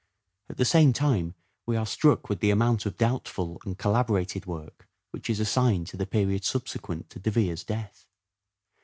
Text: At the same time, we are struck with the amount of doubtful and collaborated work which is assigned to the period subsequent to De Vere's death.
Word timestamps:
At 0.49 0.57
the 0.57 0.65
same 0.65 0.93
time, 0.93 1.35
we 1.67 1.77
are 1.77 1.85
struck 1.85 2.27
with 2.27 2.39
the 2.39 2.49
amount 2.49 2.87
of 2.87 2.97
doubtful 2.97 3.61
and 3.63 3.77
collaborated 3.77 4.47
work 4.47 4.87
which 5.11 5.29
is 5.29 5.39
assigned 5.39 5.85
to 5.89 5.95
the 5.97 6.07
period 6.07 6.43
subsequent 6.43 7.11
to 7.11 7.19
De 7.19 7.29
Vere's 7.29 7.63
death. 7.63 8.07